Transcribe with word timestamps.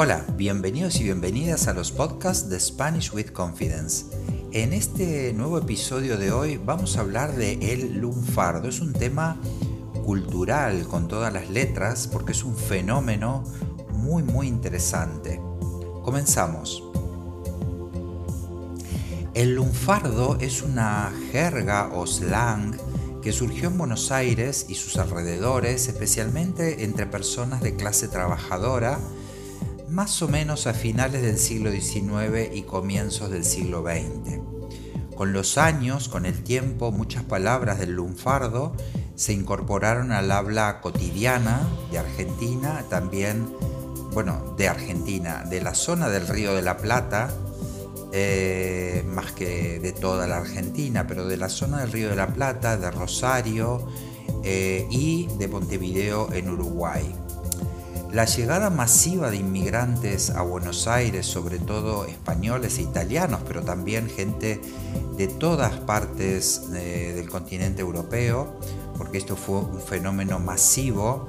Hola, 0.00 0.24
bienvenidos 0.36 1.00
y 1.00 1.02
bienvenidas 1.02 1.66
a 1.66 1.72
los 1.72 1.90
podcasts 1.90 2.48
de 2.48 2.60
Spanish 2.60 3.12
with 3.12 3.32
Confidence. 3.32 4.06
En 4.52 4.72
este 4.72 5.32
nuevo 5.32 5.58
episodio 5.58 6.16
de 6.16 6.30
hoy 6.30 6.56
vamos 6.56 6.96
a 6.96 7.00
hablar 7.00 7.34
de 7.34 7.54
el 7.72 7.98
lunfardo. 7.98 8.68
Es 8.68 8.78
un 8.78 8.92
tema 8.92 9.40
cultural 10.04 10.86
con 10.86 11.08
todas 11.08 11.32
las 11.32 11.50
letras 11.50 12.06
porque 12.06 12.30
es 12.30 12.44
un 12.44 12.56
fenómeno 12.56 13.42
muy 13.90 14.22
muy 14.22 14.46
interesante. 14.46 15.40
Comenzamos. 16.04 16.84
El 19.34 19.56
lunfardo 19.56 20.38
es 20.40 20.62
una 20.62 21.12
jerga 21.32 21.90
o 21.92 22.06
slang 22.06 22.76
que 23.20 23.32
surgió 23.32 23.66
en 23.66 23.78
Buenos 23.78 24.12
Aires 24.12 24.66
y 24.68 24.76
sus 24.76 24.96
alrededores, 24.96 25.88
especialmente 25.88 26.84
entre 26.84 27.06
personas 27.06 27.62
de 27.62 27.74
clase 27.74 28.06
trabajadora 28.06 29.00
más 29.90 30.20
o 30.22 30.28
menos 30.28 30.66
a 30.66 30.74
finales 30.74 31.22
del 31.22 31.38
siglo 31.38 31.70
XIX 31.70 32.54
y 32.54 32.62
comienzos 32.62 33.30
del 33.30 33.44
siglo 33.44 33.82
XX. 33.82 34.40
Con 35.16 35.32
los 35.32 35.58
años, 35.58 36.08
con 36.08 36.26
el 36.26 36.44
tiempo, 36.44 36.92
muchas 36.92 37.24
palabras 37.24 37.78
del 37.78 37.92
lunfardo 37.92 38.74
se 39.16 39.32
incorporaron 39.32 40.12
al 40.12 40.30
habla 40.30 40.80
cotidiana 40.80 41.66
de 41.90 41.98
Argentina, 41.98 42.84
también, 42.88 43.48
bueno, 44.12 44.54
de 44.56 44.68
Argentina, 44.68 45.44
de 45.48 45.60
la 45.60 45.74
zona 45.74 46.08
del 46.08 46.28
Río 46.28 46.54
de 46.54 46.62
la 46.62 46.76
Plata, 46.76 47.34
eh, 48.12 49.04
más 49.08 49.32
que 49.32 49.80
de 49.80 49.92
toda 49.92 50.26
la 50.26 50.36
Argentina, 50.36 51.06
pero 51.06 51.26
de 51.26 51.36
la 51.36 51.48
zona 51.48 51.80
del 51.80 51.90
Río 51.90 52.10
de 52.10 52.16
la 52.16 52.28
Plata, 52.28 52.76
de 52.76 52.90
Rosario 52.90 53.88
eh, 54.44 54.86
y 54.90 55.28
de 55.38 55.48
Montevideo 55.48 56.32
en 56.32 56.50
Uruguay. 56.50 57.12
La 58.10 58.24
llegada 58.24 58.70
masiva 58.70 59.30
de 59.30 59.36
inmigrantes 59.36 60.30
a 60.30 60.40
Buenos 60.40 60.88
Aires, 60.88 61.26
sobre 61.26 61.58
todo 61.58 62.06
españoles 62.06 62.78
e 62.78 62.82
italianos, 62.82 63.42
pero 63.46 63.62
también 63.62 64.08
gente 64.08 64.62
de 65.18 65.28
todas 65.28 65.74
partes 65.80 66.62
eh, 66.74 67.12
del 67.14 67.28
continente 67.28 67.82
europeo, 67.82 68.58
porque 68.96 69.18
esto 69.18 69.36
fue 69.36 69.58
un 69.58 69.78
fenómeno 69.82 70.38
masivo, 70.38 71.26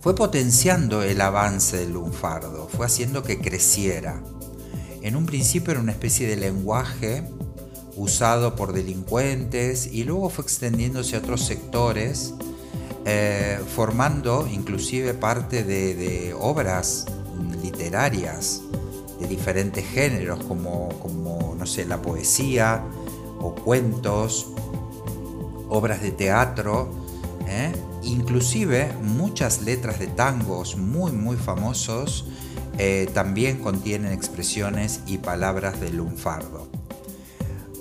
fue 0.00 0.14
potenciando 0.14 1.02
el 1.02 1.20
avance 1.20 1.76
del 1.76 1.92
lunfardo, 1.92 2.66
fue 2.74 2.86
haciendo 2.86 3.22
que 3.22 3.38
creciera. 3.38 4.22
En 5.02 5.16
un 5.16 5.26
principio 5.26 5.72
era 5.72 5.80
una 5.80 5.92
especie 5.92 6.26
de 6.26 6.36
lenguaje 6.36 7.24
usado 7.94 8.56
por 8.56 8.72
delincuentes 8.72 9.86
y 9.86 10.04
luego 10.04 10.30
fue 10.30 10.44
extendiéndose 10.44 11.16
a 11.16 11.18
otros 11.18 11.44
sectores 11.44 12.32
eh, 13.12 13.58
formando 13.74 14.46
inclusive 14.48 15.14
parte 15.14 15.64
de, 15.64 16.32
obras 16.38 17.06
literarias 17.60 18.62
de 19.18 19.26
diferentes 19.26 19.84
géneros, 19.84 20.44
como, 20.44 21.56
no 21.58 21.66
sé, 21.66 21.86
la 21.86 22.00
poesía 22.00 22.84
o 23.40 23.52
cuentos, 23.52 24.52
obras 25.68 26.02
de 26.02 26.12
teatro, 26.12 26.88
¿eh? 27.48 27.72
inclusive 28.04 28.92
muchas 29.02 29.62
letras 29.62 29.98
de 29.98 30.06
tangos 30.06 30.76
muy 30.76 31.10
muy 31.10 31.36
famosos 31.36 32.26
eh, 32.78 33.10
también 33.12 33.58
contienen 33.58 34.12
expresiones 34.12 35.00
y 35.06 35.18
palabras 35.18 35.80
del 35.80 35.96
lunfardo. 35.96 36.68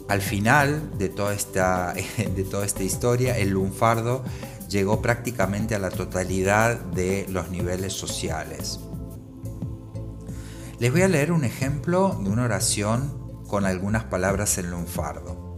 Al 0.08 0.22
final 0.22 0.98
de 0.98 1.10
toda 1.10 1.36
esta, 1.36 1.94
de 2.18 2.44
toda 2.46 2.66
esta 2.66 2.82
historia, 2.82 3.38
el 3.38 3.52
lunfardo 3.52 4.24
llegó 4.70 5.02
prácticamente 5.02 5.76
a 5.76 5.80
la 5.80 5.90
totalidad 5.90 6.78
de 6.78 7.26
los 7.30 7.50
niveles 7.50 7.94
sociales. 7.94 8.80
Les 10.80 10.92
voy 10.92 11.02
a 11.02 11.08
leer 11.08 11.32
un 11.32 11.44
ejemplo 11.44 12.18
de 12.24 12.30
una 12.30 12.46
oración 12.46 13.44
con 13.48 13.66
algunas 13.66 14.06
palabras 14.06 14.58
en 14.60 14.72
lunfardo. 14.72 15.58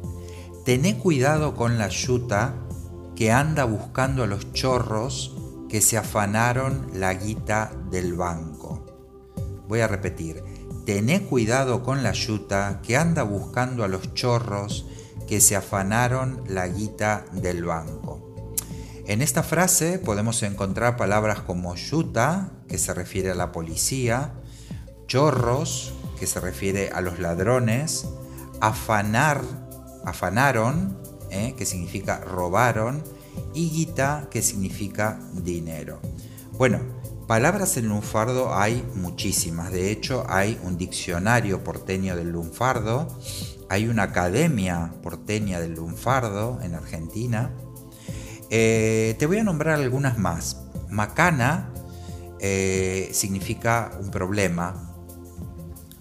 Tené 0.66 0.98
cuidado 0.98 1.56
con 1.56 1.78
la 1.78 1.90
yuta 1.90 2.56
que 3.16 3.32
anda 3.32 3.66
buscando 3.66 4.24
a 4.24 4.28
los 4.28 4.54
chorros 4.54 5.36
que 5.70 5.82
se 5.82 5.98
afanaron 5.98 6.88
la 6.94 7.14
guita 7.14 7.72
del 7.92 8.14
banco. 8.14 8.86
Voy 9.68 9.82
a 9.82 9.88
repetir. 9.88 10.44
Tené 10.86 11.24
cuidado 11.24 11.84
con 11.84 12.02
la 12.02 12.14
yuta 12.14 12.82
que 12.82 12.98
anda 12.98 13.24
buscando 13.24 13.84
a 13.84 13.88
los 13.88 14.14
chorros 14.14 14.88
que 15.28 15.40
se 15.40 15.56
afanaron 15.56 16.44
la 16.48 16.68
guita 16.68 17.26
del 17.32 17.64
banco. 17.64 18.01
En 19.08 19.22
esta 19.22 19.42
frase 19.42 19.98
podemos 19.98 20.44
encontrar 20.44 20.96
palabras 20.96 21.40
como 21.42 21.76
yuta, 21.76 22.52
que 22.68 22.78
se 22.78 22.94
refiere 22.94 23.32
a 23.32 23.36
la 23.36 23.52
policía, 23.52 24.34
chorros, 25.08 25.94
que 26.20 26.28
se 26.28 26.40
refiere 26.40 26.92
a 26.92 27.02
los 27.02 27.20
ladrones, 27.20 28.06
afanar, 28.62 29.42
afanaron, 30.06 30.98
¿eh? 31.32 31.56
que 31.58 31.66
significa 31.66 32.20
robaron, 32.20 33.04
y 33.56 33.70
guita, 33.72 34.28
que 34.30 34.44
significa 34.44 35.20
dinero. 35.34 36.00
Bueno, 36.54 36.80
palabras 37.28 37.78
en 37.78 37.90
lunfardo 37.90 38.54
hay 38.54 38.86
muchísimas. 38.94 39.72
De 39.72 39.90
hecho, 39.90 40.26
hay 40.30 40.60
un 40.64 40.78
diccionario 40.78 41.64
porteño 41.64 42.16
del 42.16 42.30
lunfardo, 42.30 43.08
hay 43.68 43.88
una 43.88 44.04
academia 44.04 44.94
porteña 45.02 45.60
del 45.60 45.74
lunfardo 45.74 46.60
en 46.62 46.76
Argentina 46.76 47.52
eh, 48.54 49.16
te 49.18 49.26
voy 49.28 49.38
a 49.38 49.44
nombrar 49.44 49.80
algunas 49.80 50.18
más. 50.18 50.58
Macana 50.90 51.70
eh, 52.40 53.10
significa 53.14 53.92
un 53.98 54.12
problema. 54.12 54.94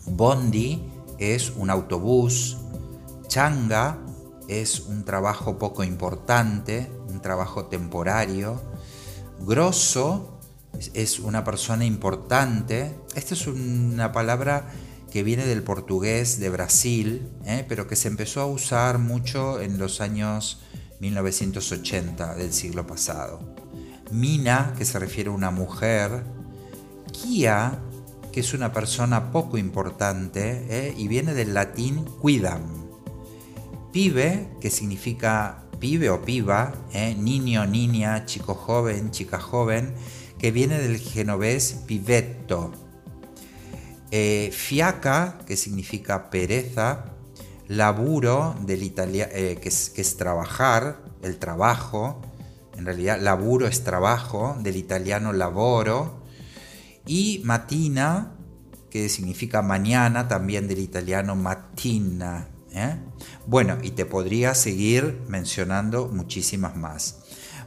Bondi 0.07 0.83
es 1.19 1.51
un 1.51 1.71
autobús. 1.71 2.59
Changa 3.29 3.99
es 4.49 4.81
un 4.81 5.05
trabajo 5.05 5.59
poco 5.59 5.85
importante, 5.85 6.91
un 7.09 7.23
trabajo 7.23 7.67
temporario. 7.67 8.61
Grosso 9.47 10.41
es 10.93 11.21
una 11.21 11.45
persona 11.45 11.85
importante. 11.85 12.97
Esta 13.15 13.35
es 13.35 13.47
una 13.47 14.11
palabra 14.11 14.73
que 15.13 15.23
viene 15.23 15.47
del 15.47 15.63
portugués 15.63 16.41
de 16.41 16.51
Brasil, 16.51 17.29
eh, 17.45 17.65
pero 17.69 17.87
que 17.87 17.95
se 17.95 18.09
empezó 18.09 18.41
a 18.41 18.47
usar 18.47 18.99
mucho 18.99 19.61
en 19.61 19.79
los 19.79 20.01
años 20.01 20.63
1980 21.01 22.35
del 22.35 22.53
siglo 22.53 22.87
pasado. 22.87 23.41
Mina, 24.11 24.75
que 24.77 24.85
se 24.85 24.99
refiere 24.99 25.31
a 25.31 25.33
una 25.33 25.51
mujer. 25.51 26.25
Kia, 27.13 27.79
que 28.33 28.41
es 28.41 28.55
una 28.55 28.73
persona 28.73 29.33
poco 29.33 29.59
importante 29.59 30.67
¿eh? 30.69 30.95
y 30.97 31.09
viene 31.09 31.35
del 31.35 31.55
latín 31.55 32.05
quidam. 32.23 32.63
Pibe, 33.93 34.49
que 34.61 34.71
significa 34.71 35.65
pibe 35.81 36.11
o 36.11 36.23
piba, 36.23 36.75
¿eh? 36.93 37.17
niño, 37.19 37.67
niña, 37.67 38.27
chico 38.27 38.55
joven, 38.55 39.11
chica 39.11 39.41
joven, 39.41 39.95
que 40.39 40.53
viene 40.53 40.79
del 40.79 40.99
genovés 40.99 41.83
pivetto. 41.87 42.73
Eh, 44.13 44.51
fiaca, 44.53 45.39
que 45.47 45.57
significa 45.57 46.31
pereza, 46.31 47.15
laburo 47.71 48.57
del 48.63 48.83
italiano, 48.83 49.31
eh, 49.33 49.57
que, 49.63 49.69
es, 49.69 50.17
trabajar, 50.17 51.05
el 51.23 51.39
trabajo, 51.39 52.21
en 52.77 52.85
realidad 52.85 53.21
laburo 53.21 53.69
es 53.69 53.85
trabajo, 53.85 54.57
del 54.61 54.75
italiano 54.75 55.33
lavoro, 55.33 56.25
y 57.07 57.43
matina, 57.45 58.33
que 58.91 59.09
significa 59.09 59.63
mañana, 59.63 60.27
también 60.27 60.67
del 60.67 60.81
italiano 60.81 61.37
mattina. 61.37 62.49
¿eh? 62.73 62.97
Bueno, 63.47 63.79
y 63.81 63.93
te 63.93 64.05
podría 64.05 64.57
seguir 64.57 65.21
mencionando 65.29 66.09
muchísimas 66.09 66.77
más. 66.77 67.21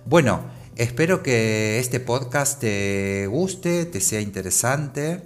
Bueno, 0.06 0.42
espero 0.76 1.24
que 1.24 1.80
este 1.80 2.02
podcast 2.02 2.60
te 2.60 3.26
guste, 3.28 3.86
te 3.86 4.02
sea 4.02 4.20
interesante 4.20 5.24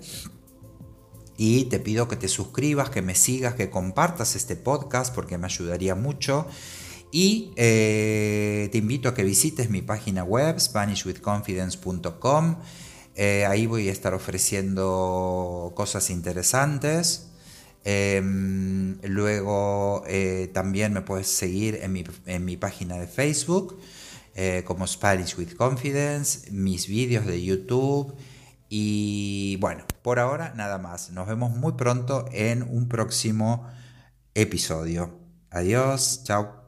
y 1.38 1.66
te 1.66 1.80
pido 1.80 2.08
que 2.08 2.16
te 2.16 2.28
suscribas, 2.28 2.90
que 2.90 3.04
me 3.04 3.14
sigas, 3.14 3.54
que 3.54 3.70
compartas 3.70 4.36
este 4.36 4.56
podcast 4.56 5.14
porque 5.14 5.38
me 5.38 5.46
ayudaría 5.46 5.94
mucho. 5.94 6.48
Y 7.12 7.54
eh, 7.56 8.70
te 8.72 8.80
invito 8.80 9.08
a 9.08 9.14
que 9.14 9.24
visites 9.24 9.70
mi 9.70 9.84
página 9.84 10.24
web, 10.24 10.60
SpanishWithConfidence.com. 10.60 12.56
Eh, 13.16 13.46
ahí 13.46 13.68
voy 13.68 13.88
a 13.88 13.92
estar 13.92 14.16
ofreciendo 14.16 15.74
cosas 15.76 16.10
interesantes. 16.10 17.28
Em, 17.84 18.98
luego 19.04 20.04
eh, 20.08 20.50
también 20.54 20.92
me 20.92 21.02
puedes 21.02 21.28
seguir 21.28 21.80
en 21.82 21.94
mi, 21.94 22.04
en 22.26 22.44
mi 22.46 22.58
página 22.58 22.98
de 22.98 23.08
Facebook 23.08 23.80
como 24.66 24.86
Spanish 24.86 25.36
with 25.36 25.56
Confidence, 25.56 26.52
mis 26.52 26.88
vídeos 26.88 27.26
de 27.26 27.42
YouTube 27.42 28.14
y 28.70 29.58
bueno, 29.58 29.84
por 30.02 30.20
ahora 30.20 30.54
nada 30.56 30.78
más. 30.78 31.12
Nos 31.12 31.28
vemos 31.28 31.52
muy 31.52 31.74
pronto 31.74 32.26
en 32.32 32.64
un 32.64 32.88
próximo 32.88 33.68
episodio. 34.34 35.20
Adiós, 35.52 36.24
chao. 36.24 36.67